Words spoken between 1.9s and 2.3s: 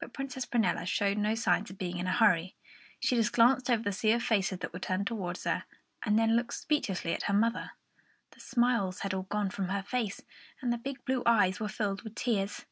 in a